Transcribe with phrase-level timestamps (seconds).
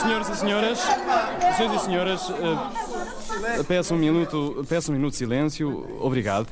[0.00, 0.78] Senhoras e senhores,
[1.56, 5.86] senhoras e senhoras, uh, peço, um minuto, peço um minuto de silêncio.
[6.00, 6.46] Obrigado.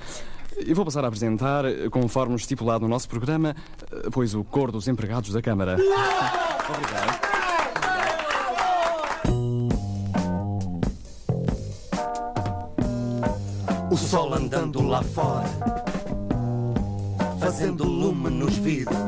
[0.58, 3.54] E vou passar a apresentar, conforme estipulado no nosso programa,
[3.92, 5.74] eh, pois o cor dos empregados da Câmara.
[6.68, 7.28] Obrigado.
[13.90, 15.48] O sol andando lá fora,
[17.40, 18.98] fazendo lume nos vidros,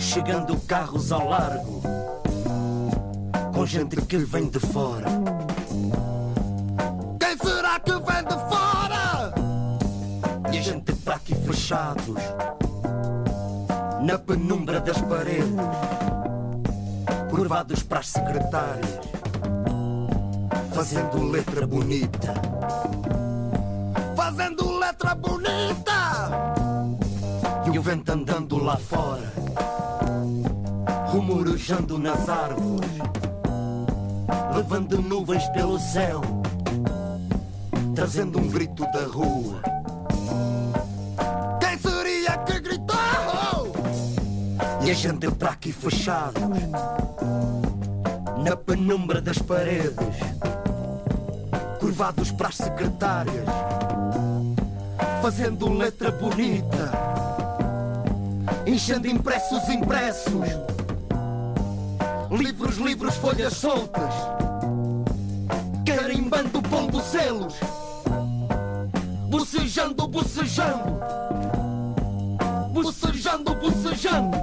[0.00, 1.82] chegando carros ao largo,
[3.54, 5.06] com gente que vem de fora.
[7.20, 9.34] Quem será que vem de fora?
[10.52, 12.16] E a gente para aqui fechados,
[14.02, 15.54] na penumbra das paredes,
[17.30, 18.98] curvados para as secretárias,
[20.74, 22.34] fazendo letra bonita
[24.24, 25.94] fazendo letra bonita.
[27.72, 29.32] E o vento andando lá fora,
[31.08, 32.90] rumorejando nas árvores,
[34.54, 36.20] levando nuvens pelo céu,
[37.94, 39.62] trazendo um grito da rua.
[41.60, 42.94] Quem seria que gritou?
[44.84, 46.42] E a gente para aqui fechados,
[48.44, 50.16] na penumbra das paredes,
[51.80, 53.44] curvados para as secretárias
[55.24, 56.92] fazendo letra bonita,
[58.66, 60.44] enchendo impressos impressos,
[62.38, 64.14] livros, livros, folhas soltas,
[65.86, 67.54] carimbando, pondo selos,
[69.30, 71.00] bocejando, bocejando,
[72.72, 74.38] bocejando, bocejando.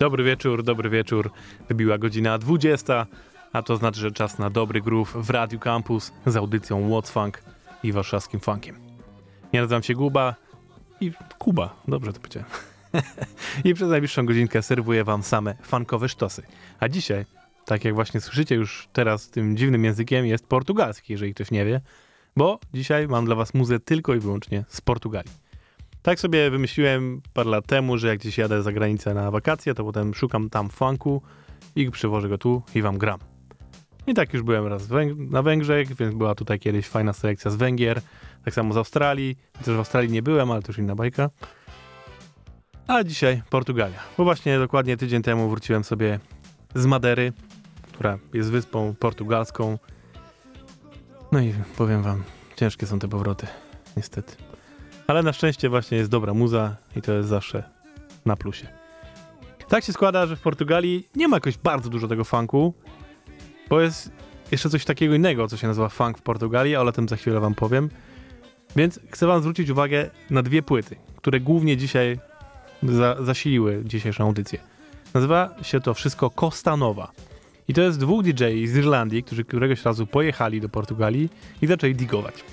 [0.00, 1.30] Dobry wieczór, dobry wieczór.
[1.68, 3.06] Wybiła godzina 20,
[3.52, 7.42] a to znaczy, że czas na dobry groove w Radio Campus z audycją What's Funk
[7.82, 8.76] i warszawskim funkiem.
[9.52, 10.34] Ja nazywam się Guba
[11.00, 12.75] i Kuba, dobrze to powiedziałem.
[13.64, 16.42] I przez najbliższą godzinkę serwuję wam same funkowe sztosy.
[16.80, 17.24] A dzisiaj,
[17.64, 21.80] tak jak właśnie słyszycie już teraz tym dziwnym językiem, jest portugalski, jeżeli ktoś nie wie,
[22.36, 25.32] bo dzisiaj mam dla was muzę tylko i wyłącznie z Portugalii.
[26.02, 29.84] Tak sobie wymyśliłem parę lat temu, że jak gdzieś jadę za granicę na wakacje, to
[29.84, 31.22] potem szukam tam funku
[31.76, 33.18] i przywożę go tu i wam gram.
[34.06, 34.82] I tak już byłem raz
[35.16, 38.00] na Węgrzech, więc była tutaj kiedyś fajna selekcja z Węgier.
[38.44, 39.36] Tak samo z Australii.
[39.64, 41.30] Też w Australii nie byłem, ale to już inna bajka.
[42.86, 43.98] A dzisiaj Portugalia.
[44.18, 46.20] Bo właśnie dokładnie tydzień temu wróciłem sobie
[46.74, 47.32] z Madery,
[47.82, 49.78] która jest wyspą portugalską.
[51.32, 52.22] No i powiem wam,
[52.56, 53.46] ciężkie są te powroty,
[53.96, 54.36] niestety.
[55.06, 57.70] Ale na szczęście właśnie jest dobra muza i to jest zawsze
[58.26, 58.68] na plusie.
[59.68, 62.74] Tak się składa, że w Portugalii nie ma jakoś bardzo dużo tego funku,
[63.68, 64.10] bo jest
[64.52, 67.40] jeszcze coś takiego innego, co się nazywa funk w Portugalii, ale o tym za chwilę
[67.40, 67.90] wam powiem.
[68.76, 72.18] Więc chcę wam zwrócić uwagę na dwie płyty, które głównie dzisiaj
[72.88, 74.58] za, zasiliły dzisiejszą audycję.
[75.14, 77.12] Nazywa się to wszystko Costa Nowa.
[77.68, 81.28] I to jest dwóch DJ z Irlandii, którzy któregoś razu pojechali do Portugalii
[81.62, 82.44] i zaczęli digować.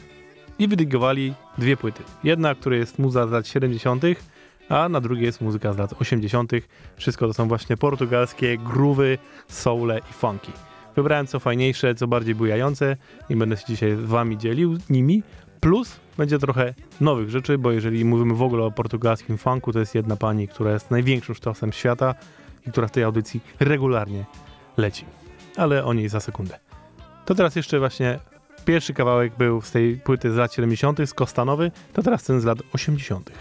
[0.59, 2.03] I wydigowali dwie płyty.
[2.23, 4.03] Jedna, która jest muza z lat 70.,
[4.69, 6.51] a na drugiej jest muzyka z lat 80.
[6.95, 9.17] Wszystko to są właśnie portugalskie groove'y,
[9.47, 10.51] soule i funky.
[10.95, 12.97] Wybrałem co fajniejsze, co bardziej bujające
[13.29, 15.23] i będę się dzisiaj z wami dzielił nimi.
[15.63, 19.95] Plus będzie trochę nowych rzeczy, bo jeżeli mówimy w ogóle o portugalskim funku, to jest
[19.95, 22.15] jedna pani, która jest największym sztosem świata
[22.67, 24.25] i która w tej audycji regularnie
[24.77, 25.05] leci.
[25.57, 26.59] Ale o niej za sekundę.
[27.25, 28.19] To teraz jeszcze właśnie
[28.65, 30.99] pierwszy kawałek był z tej płyty z lat 70.
[31.05, 33.31] z Kostanowy, to teraz ten z lat 80.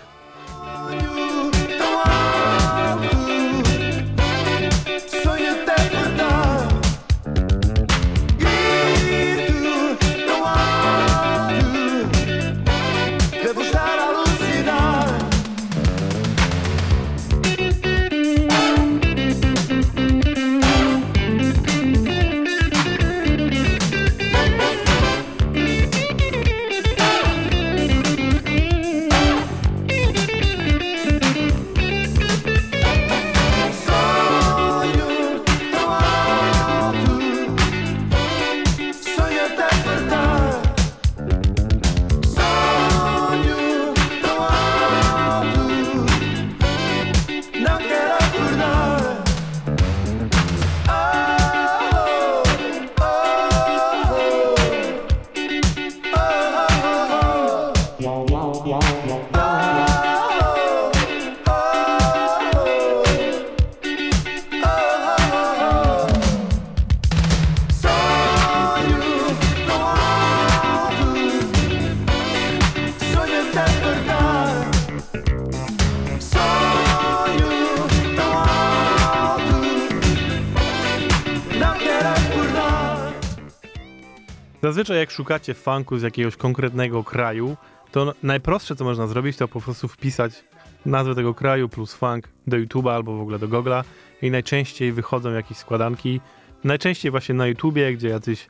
[84.83, 87.57] Zazwyczaj jak szukacie funku z jakiegoś konkretnego kraju,
[87.93, 90.45] to najprostsze co można zrobić, to po prostu wpisać
[90.87, 93.85] nazwę tego kraju plus funk do YouTube'a albo w ogóle do Google'a
[94.23, 96.21] i najczęściej wychodzą jakieś składanki.
[96.65, 98.47] Najczęściej właśnie na YouTubie, gdzie jacyś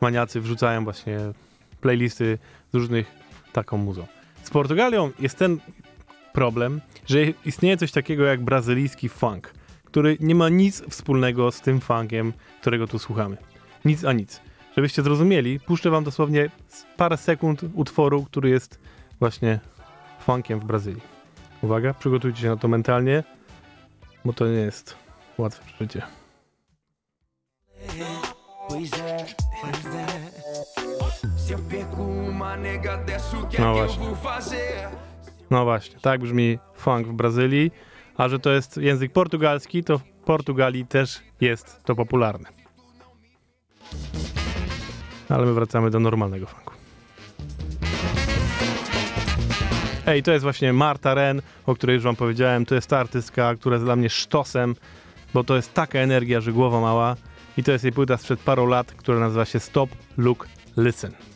[0.00, 1.18] maniacy wrzucają właśnie
[1.80, 2.38] playlisty
[2.72, 3.06] z różnych
[3.52, 4.06] taką muzą.
[4.42, 5.58] Z Portugalią jest ten
[6.32, 9.54] problem, że istnieje coś takiego jak brazylijski funk,
[9.84, 13.36] który nie ma nic wspólnego z tym funkiem, którego tu słuchamy.
[13.84, 14.49] Nic a nic.
[14.80, 16.50] Żebyście zrozumieli, puszczę wam dosłownie
[16.96, 18.80] parę sekund utworu, który jest
[19.18, 19.60] właśnie
[20.20, 21.02] funkiem w Brazylii.
[21.62, 23.24] Uwaga, przygotujcie się na to mentalnie,
[24.24, 24.96] bo to nie jest
[25.38, 26.02] łatwe przeżycie.
[33.58, 34.04] No właśnie.
[35.50, 37.70] No właśnie, tak brzmi funk w Brazylii,
[38.16, 42.59] a że to jest język portugalski, to w Portugalii też jest to popularne.
[45.30, 46.74] Ale my wracamy do normalnego funku.
[50.06, 52.66] Ej, to jest właśnie Marta Ren, o której już wam powiedziałem.
[52.66, 54.76] To jest ta artystka, która jest dla mnie sztosem,
[55.34, 57.16] bo to jest taka energia, że głowa mała.
[57.56, 61.29] I to jest jej płyta sprzed paru lat, która nazywa się Stop, Look, Listen.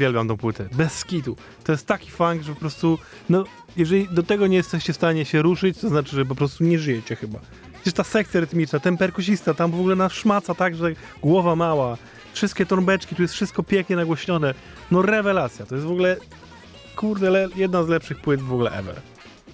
[0.00, 0.68] Uwielbiam tą płytę.
[0.72, 1.36] Bez skitu.
[1.64, 3.44] To jest taki funk, że po prostu, no,
[3.76, 6.78] jeżeli do tego nie jesteście w stanie się ruszyć, to znaczy, że po prostu nie
[6.78, 7.38] żyjecie chyba.
[7.74, 10.92] Przecież ta sekcja rytmiczna, ten perkusista, tam w ogóle nas szmaca tak, że
[11.22, 11.96] głowa mała,
[12.32, 14.54] wszystkie trąbeczki, tu jest wszystko pięknie nagłośnione.
[14.90, 16.16] No rewelacja, to jest w ogóle,
[16.96, 18.94] kurde, le, jedna z lepszych płyt w ogóle ever.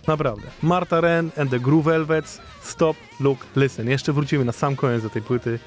[0.07, 0.47] Naprawdę.
[0.62, 3.88] Marta Ren and the Groove Velvets, Stop, Look, Listen.
[3.88, 5.59] Jeszcze wrócimy na sam koniec do tej płyty.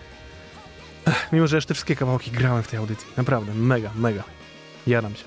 [1.06, 3.08] Ech, mimo, że jeszcze wszystkie kawałki grałem w tej audycji.
[3.18, 4.39] Naprawdę, mega, mega.
[4.88, 5.24] Jaram się.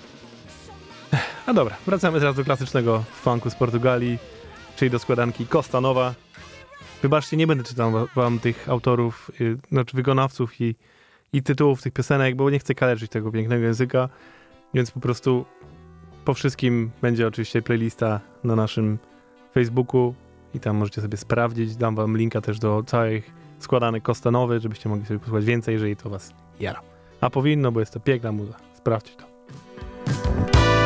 [1.47, 4.19] A dobra, wracamy teraz do klasycznego funku z Portugalii,
[4.77, 6.15] czyli do składanki Costa Nowa.
[7.03, 10.75] Wybaczcie, nie będę czytał wa- wam tych autorów, y, znaczy wykonawców i,
[11.33, 14.09] i tytułów tych piosenek, bo nie chcę kaleczyć tego pięknego języka,
[14.75, 15.45] więc po prostu
[16.25, 18.99] po wszystkim będzie oczywiście playlista na naszym
[19.55, 20.15] Facebooku
[20.55, 21.77] i tam możecie sobie sprawdzić.
[21.77, 26.11] Dam wam linka też do całych składanek Kostanowy, żebyście mogli sobie posłuchać więcej, jeżeli to
[26.11, 26.81] was jara.
[27.21, 28.55] A powinno, bo jest to piękna muza.
[28.75, 29.32] Sprawdźcie to.
[30.07, 30.82] Música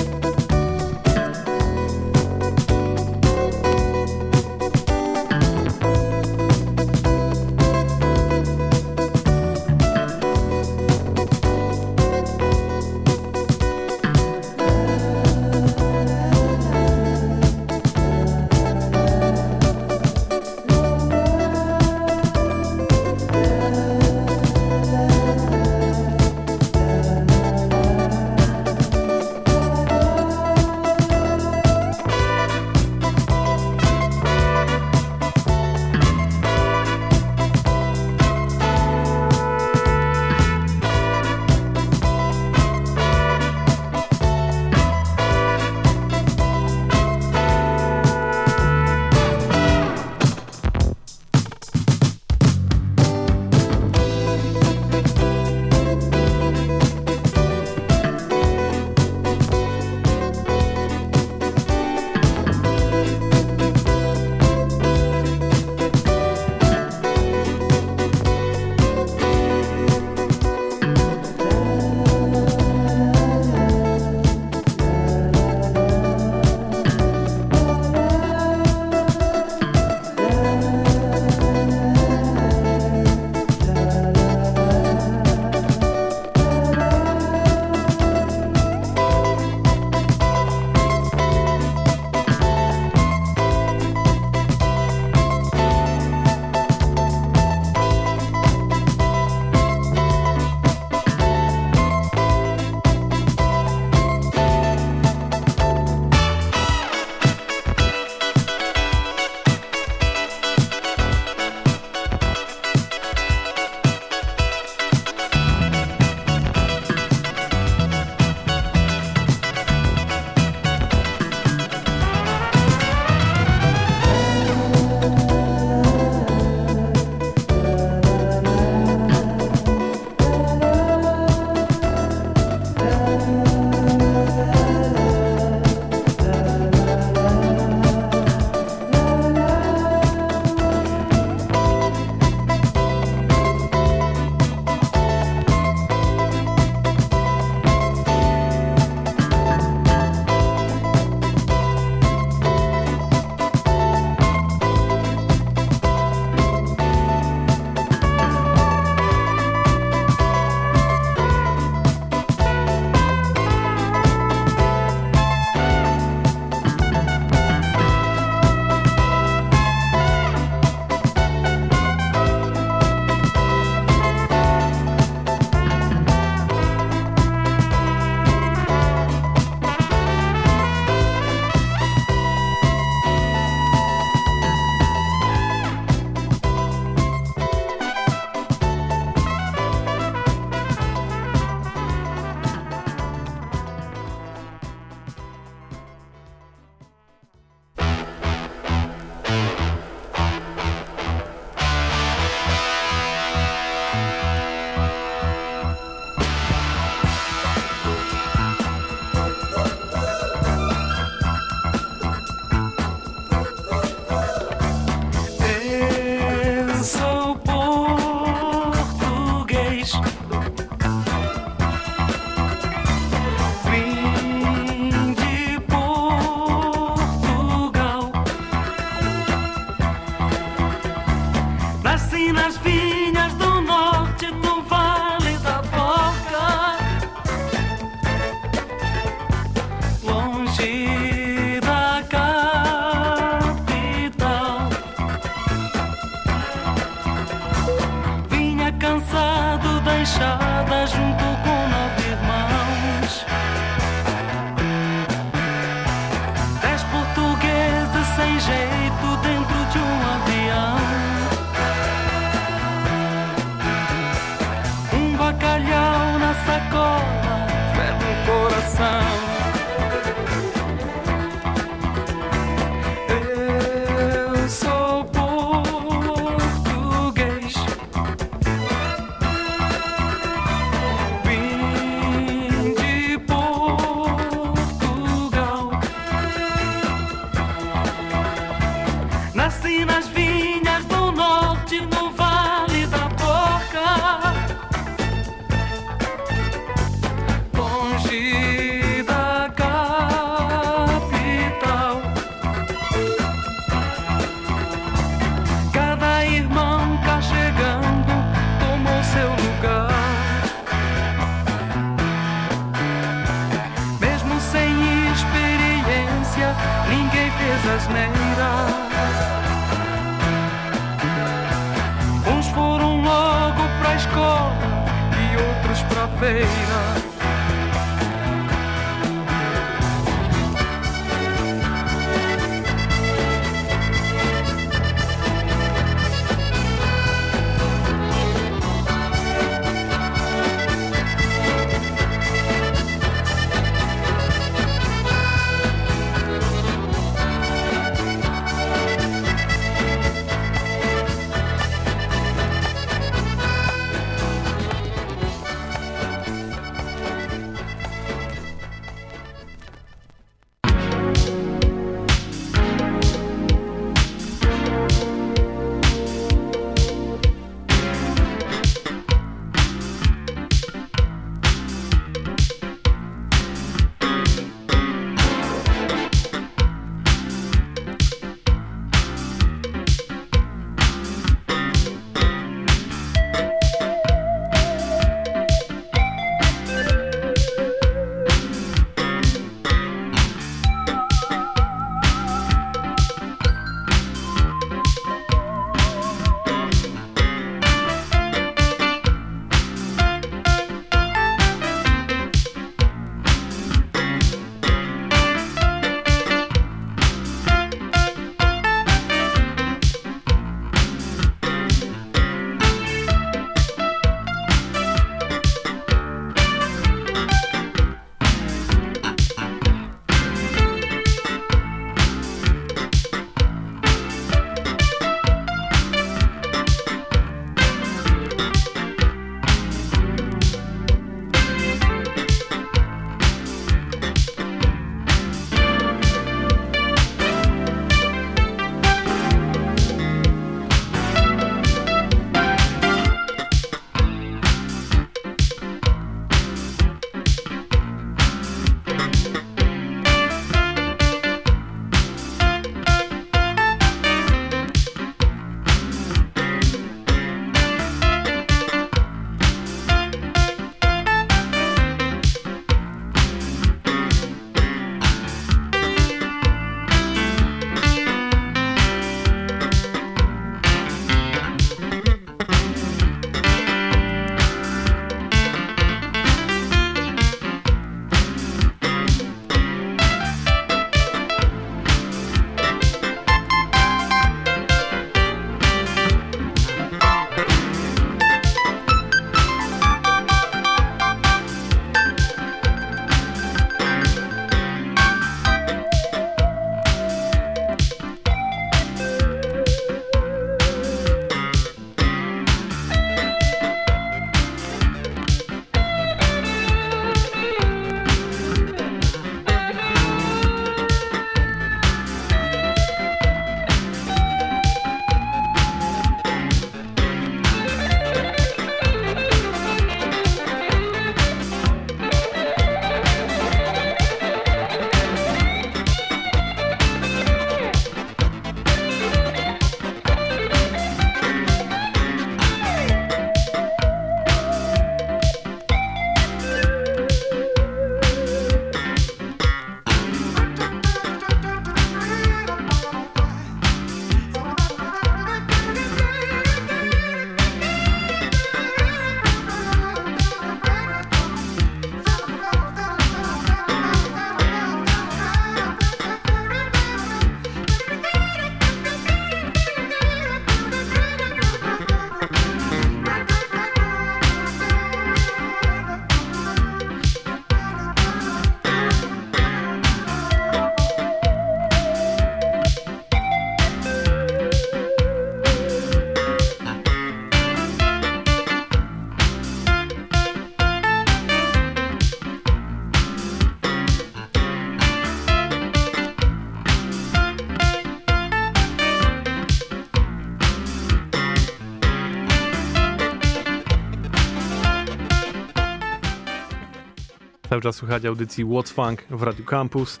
[597.54, 600.00] Cały czas słuchać audycji What's Funk w Radio Campus.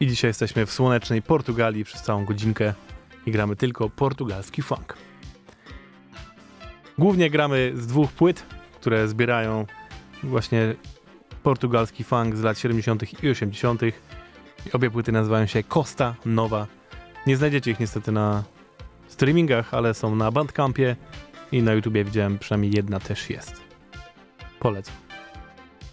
[0.00, 2.74] I dzisiaj jesteśmy w słonecznej Portugalii przez całą godzinkę
[3.26, 4.96] i gramy tylko portugalski funk.
[6.98, 8.46] Głównie gramy z dwóch płyt,
[8.80, 9.66] które zbierają
[10.22, 10.74] właśnie
[11.42, 13.22] portugalski funk z lat 70.
[13.24, 13.82] i 80.
[13.82, 13.92] I
[14.72, 16.66] obie płyty nazywają się Costa Nowa.
[17.26, 18.44] Nie znajdziecie ich niestety na
[19.08, 20.96] streamingach, ale są na Bandcampie
[21.52, 23.60] i na YouTubie widziałem przynajmniej jedna też jest.
[24.60, 25.03] Polecam.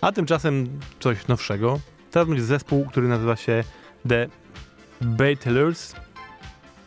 [0.02, 1.80] A tymczasem coś nowszego.
[2.12, 3.64] Teraz będzie zespół, który nazywa się
[4.10, 4.28] The
[5.02, 5.96] Bateleurs.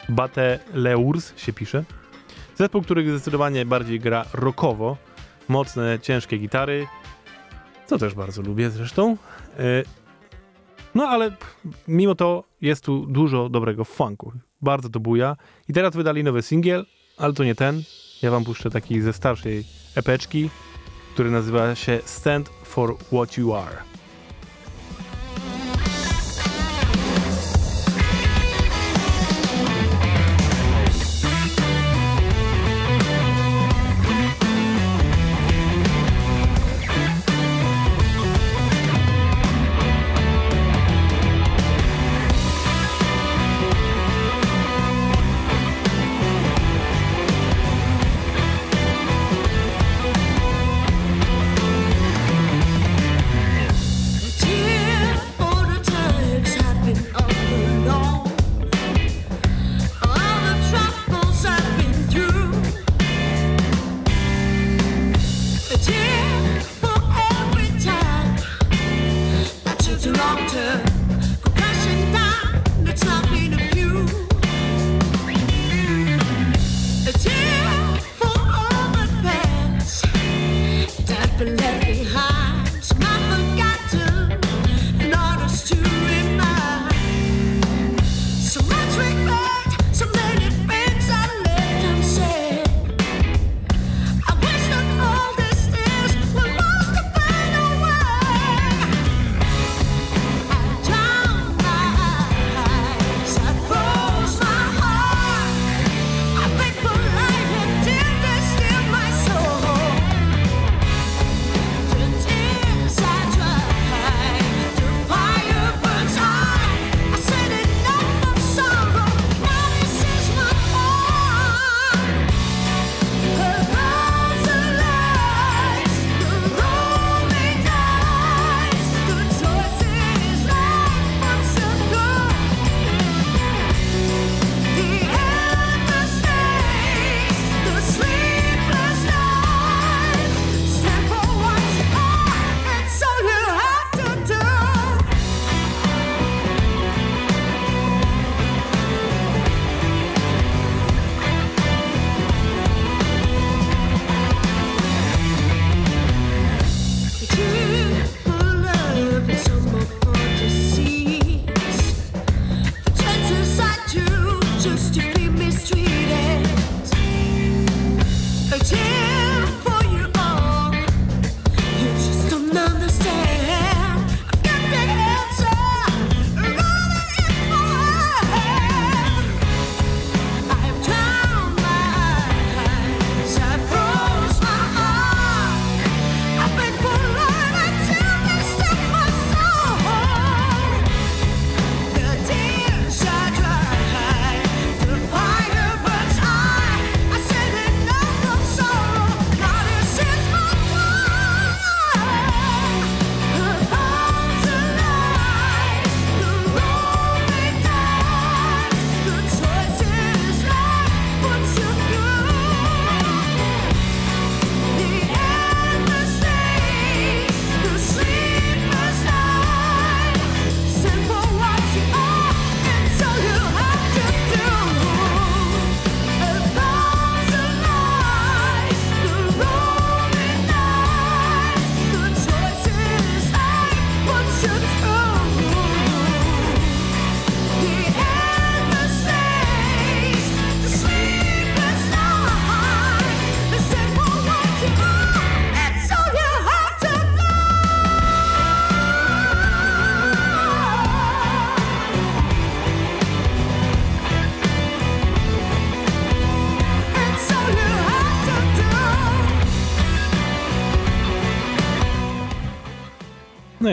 [0.09, 1.85] Bateleurs się pisze.
[2.57, 4.97] Zespół, który zdecydowanie bardziej gra rockowo.
[5.49, 6.87] Mocne, ciężkie gitary.
[7.87, 9.17] Co też bardzo lubię zresztą.
[9.59, 9.83] E,
[10.95, 11.37] No ale
[11.89, 14.33] mimo to jest tu dużo dobrego funku.
[14.63, 15.37] Bardzo to buja.
[15.69, 17.83] I teraz wydali nowy singiel, ale to nie ten.
[18.23, 20.51] Ja wam puszczę taki ze starszej epeczki,
[21.15, 23.94] który nazywa się Stand for What You Are.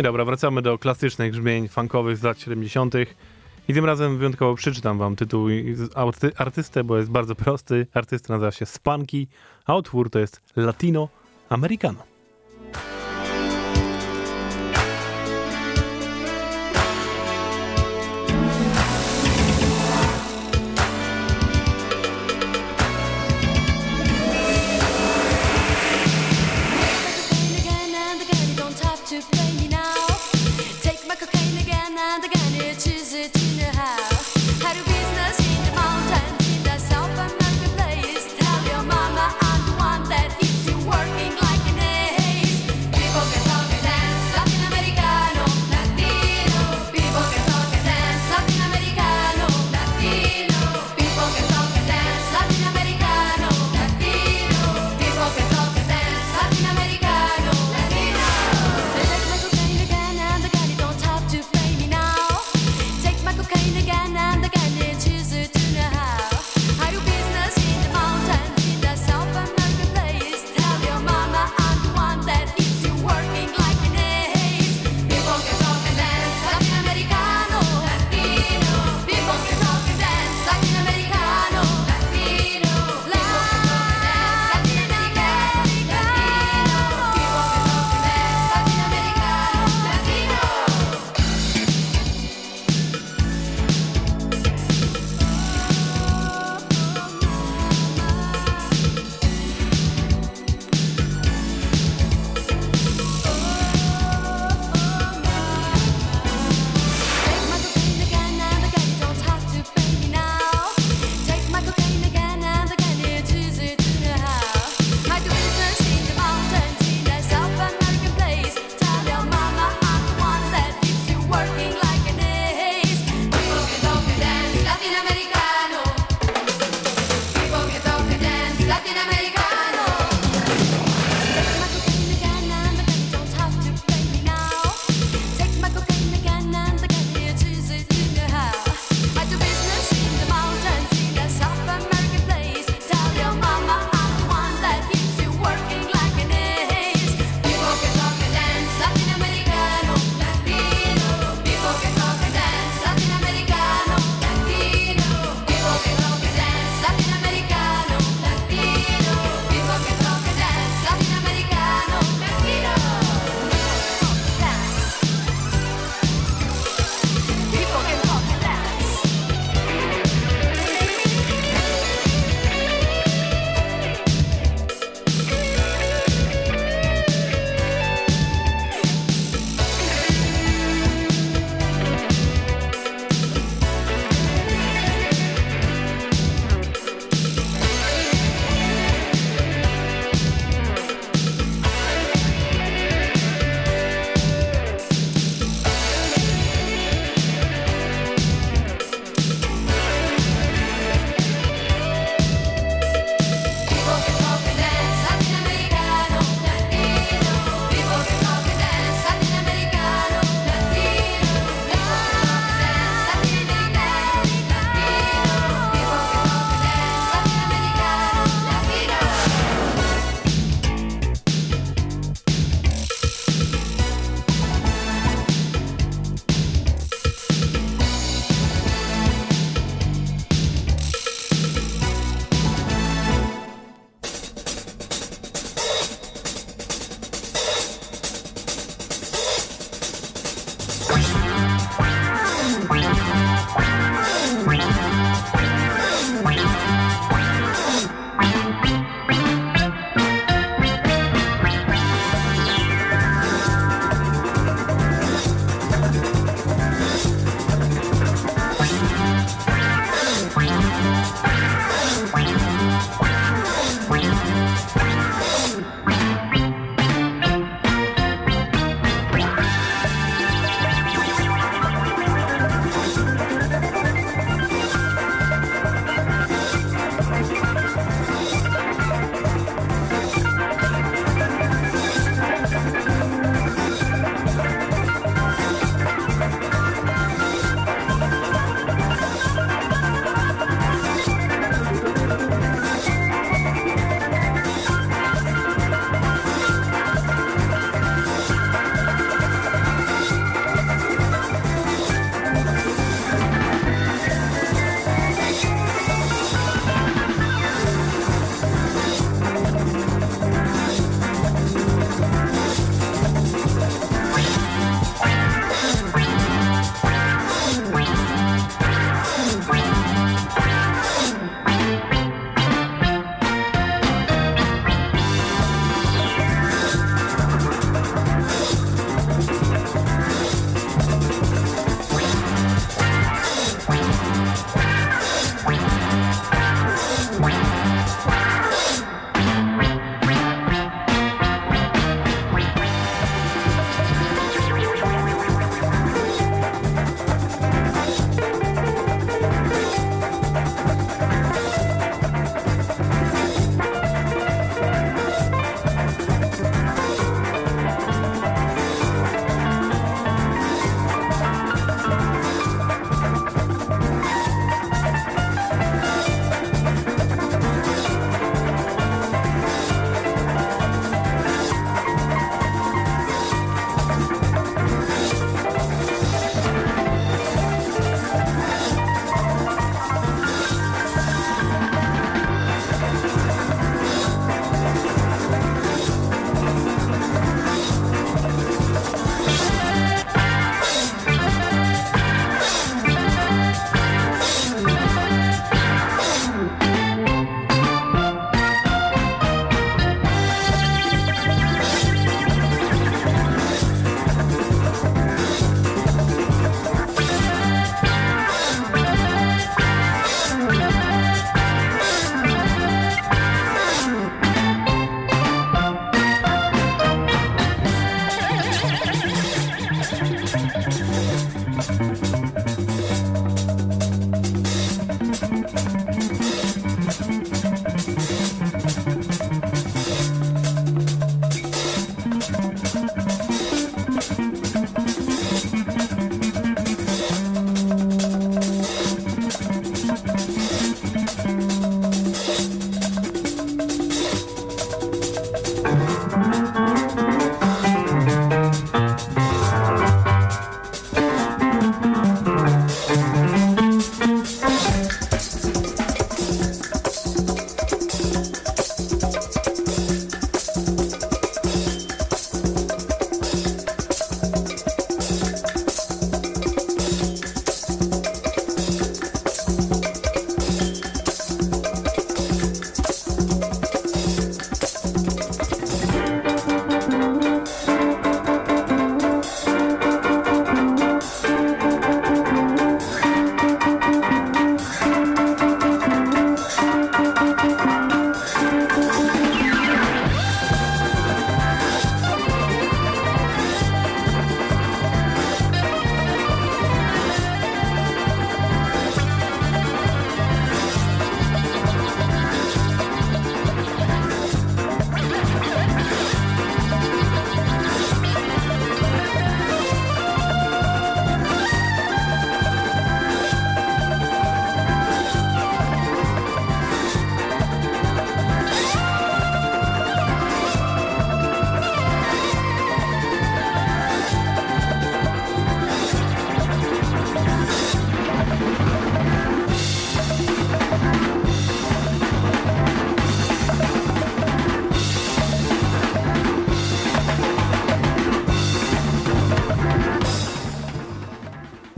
[0.01, 2.95] I dobra, wracamy do klasycznych brzmień funkowych z lat 70.
[3.67, 5.47] I tym razem wyjątkowo przeczytam wam tytuł
[5.95, 7.87] arty, artystę, bo jest bardzo prosty.
[7.93, 9.27] Artysta nazywa się Spunky,
[9.65, 11.09] a utwór to jest Latino
[11.49, 12.10] Americano.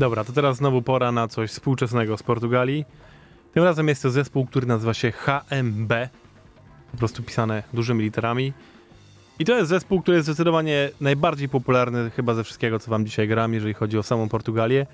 [0.03, 2.85] Dobra, to teraz znowu pora na coś współczesnego z Portugalii.
[3.53, 5.93] Tym razem jest to zespół, który nazywa się HMB.
[6.91, 8.53] Po prostu pisane dużymi literami.
[9.39, 13.27] I to jest zespół, który jest zdecydowanie najbardziej popularny chyba ze wszystkiego, co wam dzisiaj
[13.27, 14.85] gram, jeżeli chodzi o samą Portugalię.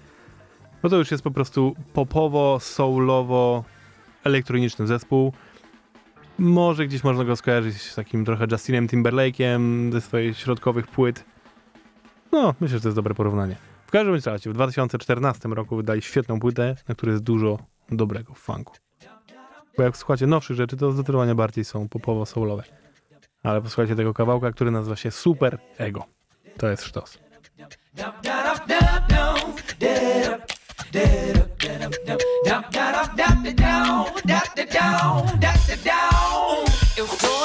[0.83, 3.63] No to już jest po prostu popowo, soulowo,
[4.23, 5.33] elektroniczny zespół.
[6.39, 11.25] Może gdzieś można go skojarzyć z takim trochę Justinem Timberlake'iem ze swoich środkowych płyt.
[12.31, 13.68] No, myślę, że to jest dobre porównanie.
[13.89, 17.59] W każdym razie, w 2014 roku wydali świetną płytę, na której jest dużo
[17.91, 18.73] dobrego funku.
[19.77, 22.63] Bo jak słuchacie nowszych rzeczy, to zdecydowanie bardziej są popowo-soulowe.
[23.43, 26.05] Ale posłuchajcie tego kawałka, który nazywa się Super Ego.
[26.57, 27.19] To jest sztos.
[36.97, 37.38] Eu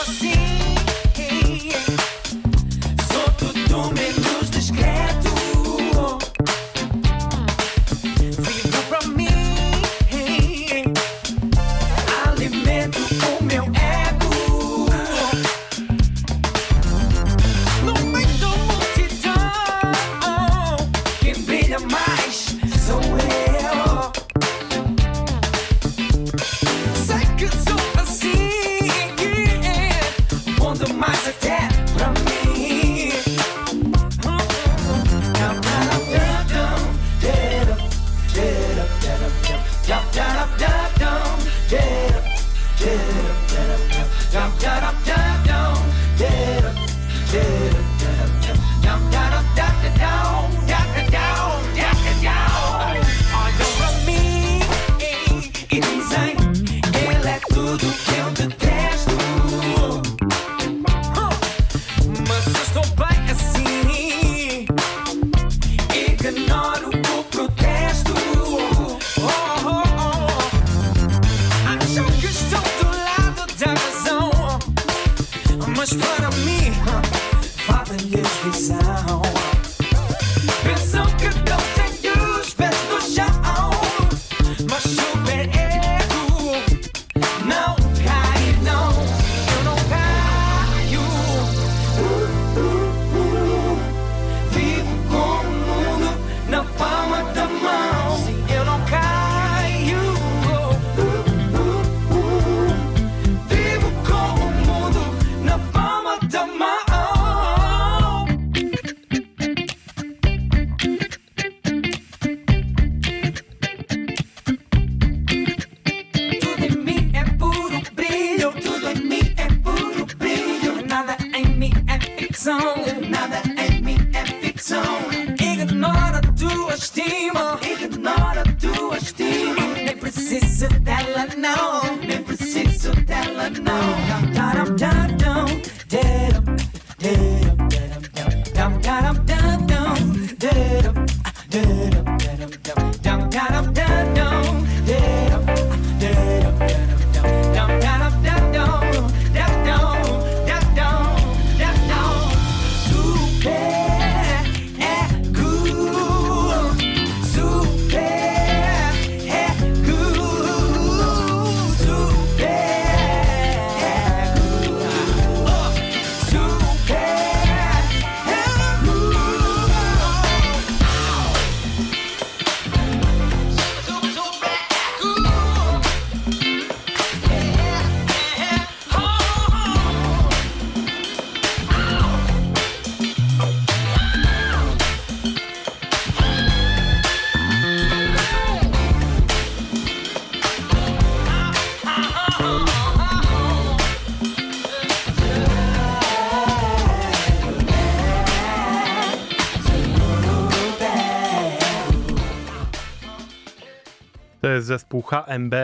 [205.06, 205.54] HMB,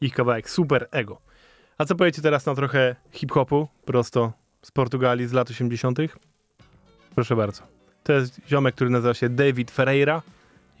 [0.00, 1.20] ich kawałek Super Ego.
[1.78, 5.98] A co powiecie teraz na trochę hip-hopu, prosto z Portugalii z lat 80.?
[7.14, 7.62] Proszę bardzo.
[8.02, 10.22] To jest ziomek, który nazywa się David Ferreira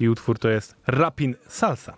[0.00, 1.34] i utwór to jest Rapin.
[1.48, 1.94] Salsa,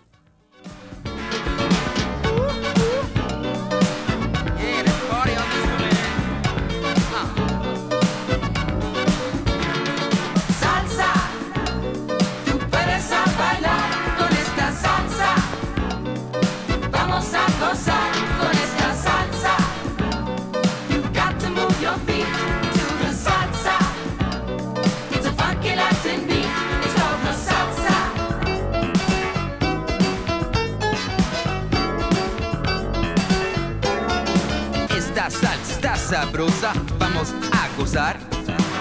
[36.97, 38.17] vamos a gozar.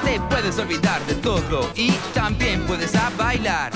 [0.04, 3.70] Te puedes olvidar de todo y también puedes a bailar.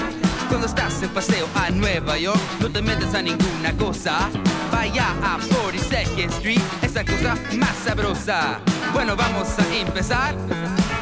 [0.49, 4.31] Cuando estás en paseo a Nueva York, no te metes a ninguna cosa.
[4.73, 8.59] Vaya a 42nd Street, esa cosa más sabrosa.
[8.95, 10.35] Bueno, vamos a empezar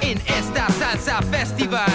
[0.01, 1.91] en esta salsa festival.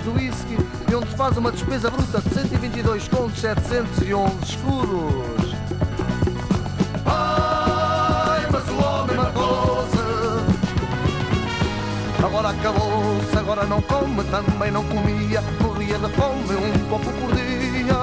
[0.00, 0.56] Garrafas de whisky
[0.90, 5.54] e onde faz uma despesa bruta de 122 contos 711 escuros.
[7.06, 9.98] Ai, mas o homem matou-se.
[12.24, 17.94] Agora acabou-se, agora não come, também não comia, morria de fome um pouco por dia.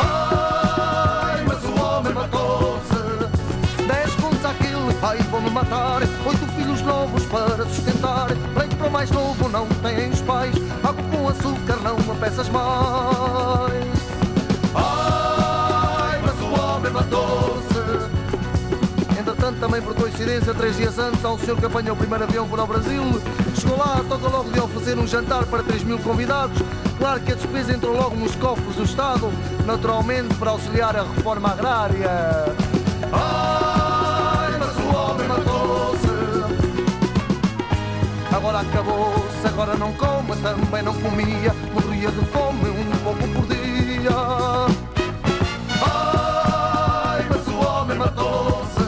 [0.00, 3.86] Ai, mas o homem matou-se.
[3.86, 6.02] Dez contos àquele, pai, vão-me matar.
[6.02, 8.28] Oito filhos novos para sustentar.
[8.90, 9.68] O mais novo, não
[10.12, 10.52] os pais.
[10.82, 13.86] Água com açúcar, não a peças mais.
[14.74, 17.78] Ai, mas o homem matou-se.
[19.16, 22.64] Entretanto, também por coincidência, três dias antes, um senhor que apanha o primeiro avião para
[22.64, 23.02] o Brasil.
[23.54, 26.60] Chegou lá, toca logo de oferecer um jantar para 3 mil convidados.
[26.98, 29.30] Claro que a despesa entrou logo nos cofres do Estado,
[29.66, 32.10] naturalmente para auxiliar a reforma agrária.
[38.60, 44.10] Acabou-se, agora não come, também não comia, morria de fome um pouco por dia.
[45.82, 48.82] Ai, mas o homem matou-se.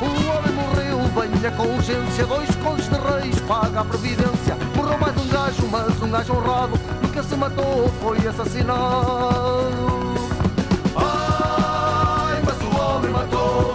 [0.00, 2.26] O homem morreu, venha com urgência.
[2.26, 4.56] Dois contos de reis, paga a previdência.
[4.76, 6.80] Morreu mais um gajo, mas um gajo honrado.
[7.02, 10.14] Nunca se matou, foi assassinado.
[10.96, 13.65] Ai, mas o homem matou-se.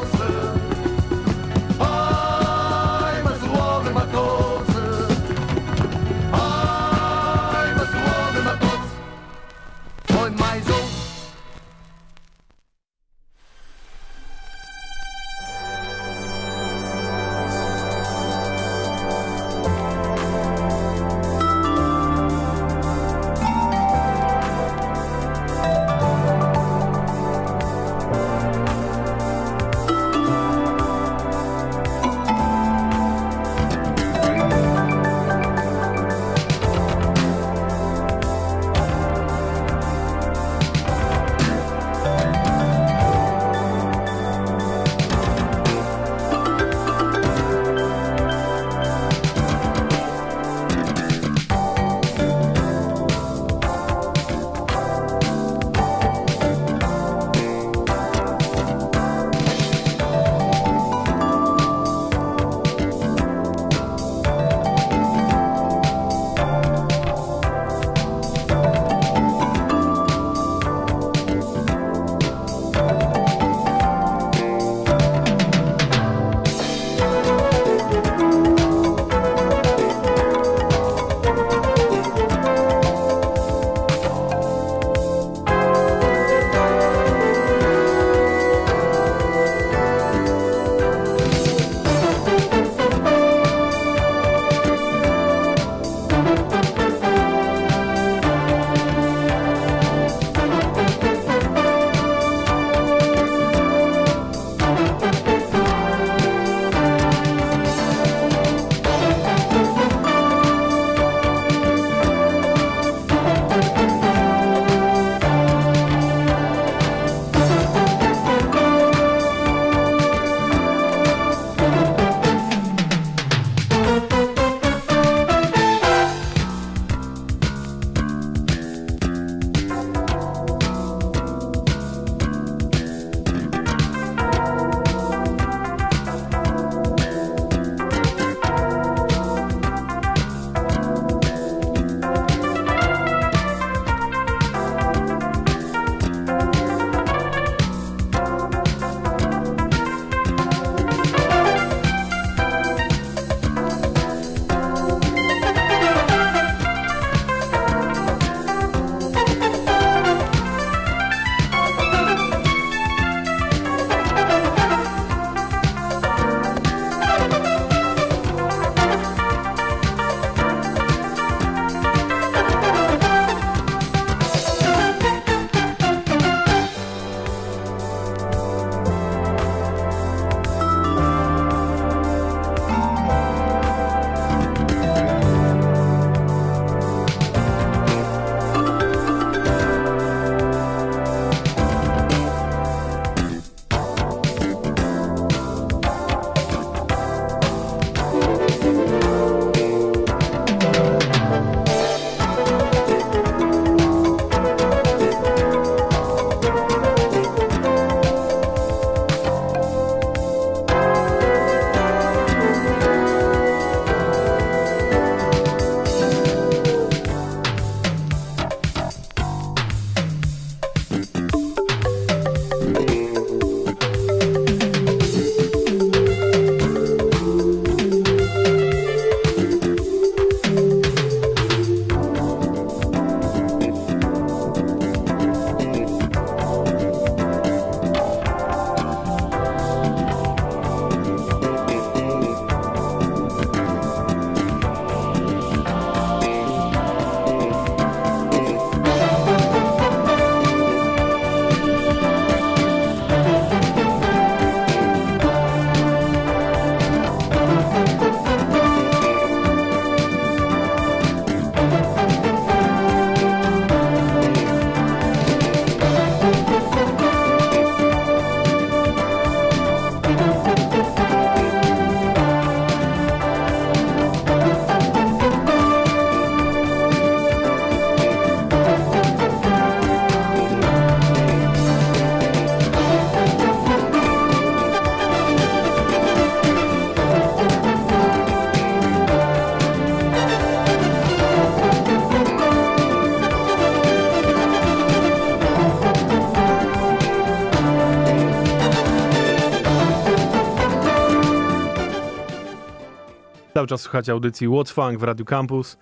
[303.82, 305.78] czas, słuchacie audycji What's Funk w Radiu Campus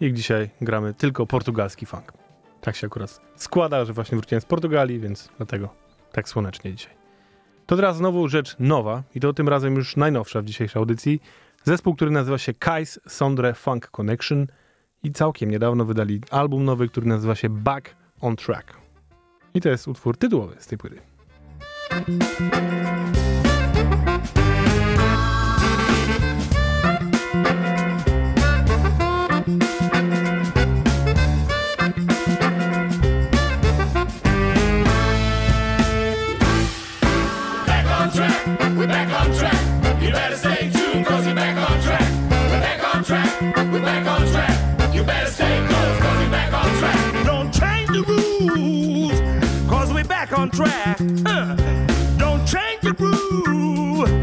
[0.00, 2.12] i dzisiaj gramy tylko portugalski funk.
[2.60, 5.68] Tak się akurat składa, że właśnie wróciłem z Portugalii, więc dlatego
[6.12, 6.94] tak słonecznie dzisiaj.
[7.66, 11.22] To teraz znowu rzecz nowa i to tym razem już najnowsza w dzisiejszej audycji.
[11.64, 14.46] Zespół, który nazywa się Kais Sondre Funk Connection
[15.02, 18.76] i całkiem niedawno wydali album nowy, który nazywa się Back on Track.
[19.54, 21.00] I to jest utwór tytułowy z tej płyty.
[50.38, 50.98] on track.
[51.26, 51.56] Huh.
[52.16, 54.17] Don't change the groove.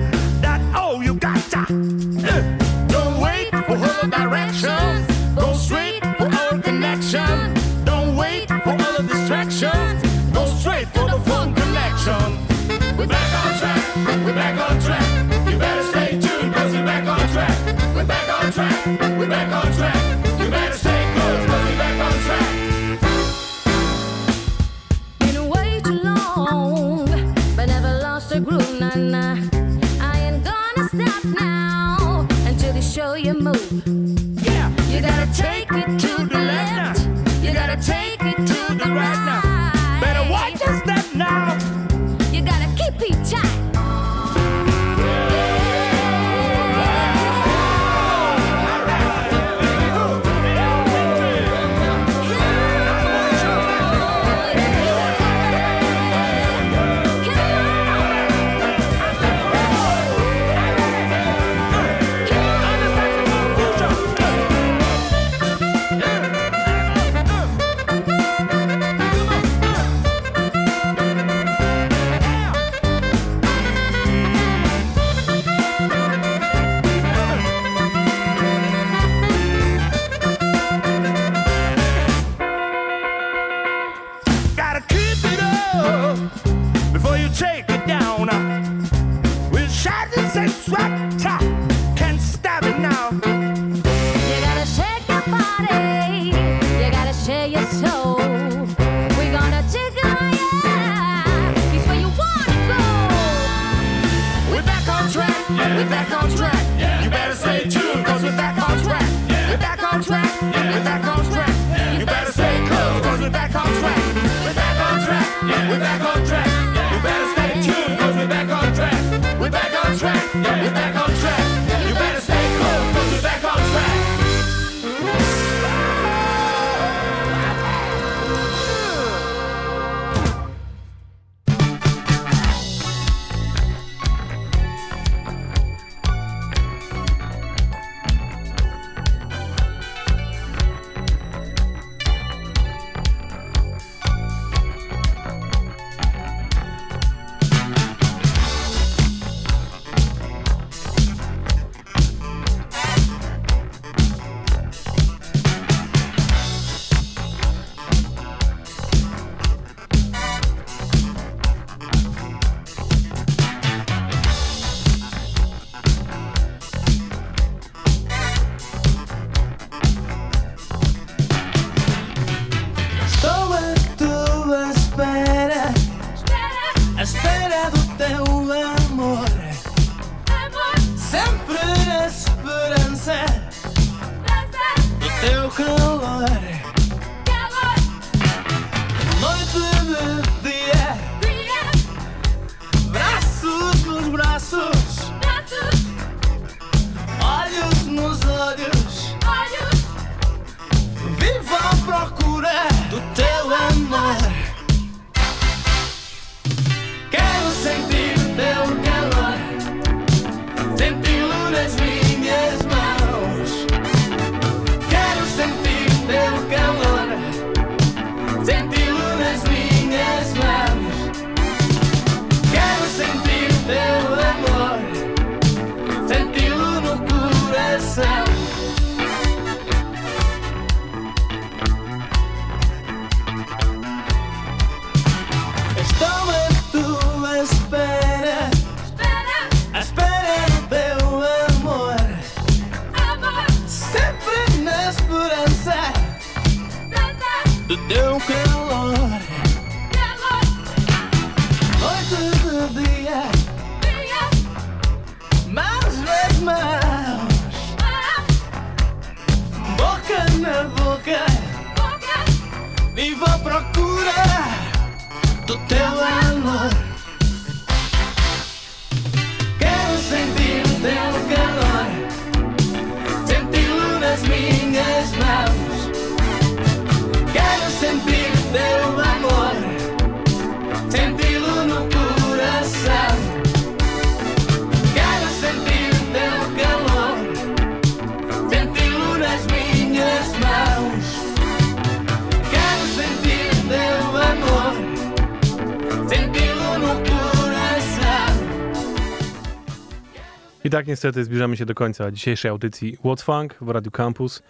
[300.65, 304.43] I tak niestety zbliżamy się do końca dzisiejszej audycji What's Funk w Radio Campus.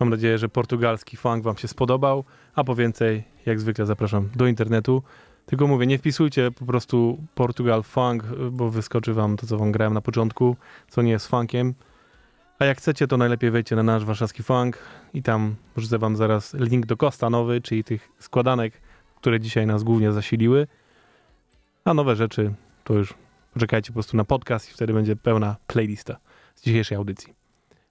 [0.00, 4.46] Mam nadzieję, że portugalski funk wam się spodobał, a po więcej, jak zwykle zapraszam do
[4.46, 5.02] internetu.
[5.46, 9.94] Tylko mówię, nie wpisujcie po prostu Portugal Funk, bo wyskoczy wam to, co wam grałem
[9.94, 10.56] na początku,
[10.88, 11.74] co nie jest funkiem.
[12.58, 14.78] A jak chcecie, to najlepiej wejdźcie na nasz warszawski funk
[15.14, 18.80] i tam wrzucę wam zaraz link do Kosta nowy, czyli tych składanek,
[19.16, 20.66] które dzisiaj nas głównie zasiliły.
[21.84, 22.54] A nowe rzeczy
[22.84, 23.14] to już
[23.52, 26.16] poczekajcie po prostu na podcast i wtedy będzie pełna playlista
[26.54, 27.34] z dzisiejszej audycji.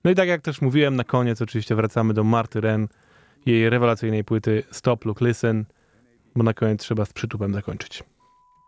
[0.03, 2.87] No i tak jak też mówiłem, na koniec oczywiście wracamy do Marty Ren,
[3.45, 5.65] jej rewelacyjnej płyty Stop, Look, Listen,
[6.35, 8.03] bo na koniec trzeba z przytupem zakończyć.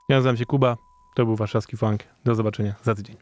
[0.09, 0.77] Ja nazywam się Kuba,
[1.15, 2.03] to był warszawski funk.
[2.25, 3.17] Do zobaczenia za tydzień.